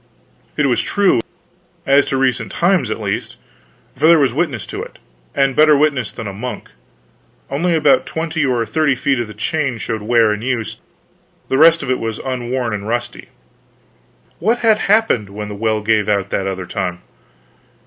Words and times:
It 0.57 0.65
was 0.65 0.81
true 0.81 1.21
as 1.85 2.07
to 2.07 2.17
recent 2.17 2.51
times 2.51 2.89
at 2.89 2.99
least 2.99 3.37
for 3.95 4.07
there 4.07 4.17
was 4.17 4.33
witness 4.33 4.65
to 4.65 4.81
it, 4.81 4.97
and 5.35 5.55
better 5.55 5.77
witness 5.77 6.11
than 6.11 6.25
a 6.25 6.33
monk; 6.33 6.69
only 7.51 7.75
about 7.75 8.07
twenty 8.07 8.43
or 8.43 8.65
thirty 8.65 8.95
feet 8.95 9.19
of 9.19 9.27
the 9.27 9.35
chain 9.35 9.77
showed 9.77 10.01
wear 10.01 10.31
and 10.31 10.43
use, 10.43 10.77
the 11.49 11.57
rest 11.59 11.83
of 11.83 11.91
it 11.91 11.99
was 11.99 12.17
unworn 12.17 12.73
and 12.73 12.87
rusty. 12.87 13.29
What 14.39 14.57
had 14.65 14.79
happened 14.89 15.29
when 15.29 15.49
the 15.49 15.55
well 15.55 15.81
gave 15.81 16.09
out 16.09 16.31
that 16.31 16.47
other 16.47 16.65
time? 16.65 17.03